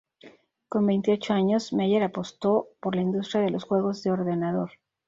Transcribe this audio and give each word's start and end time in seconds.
Con 0.67 0.87
veintiocho 0.87 1.31
años, 1.35 1.73
Meier 1.73 2.01
apostó 2.01 2.69
por 2.79 2.95
la 2.95 3.03
industria 3.03 3.43
de 3.43 3.51
los 3.51 3.65
juegos 3.65 4.01
de 4.01 4.09
ordenador. 4.09 4.71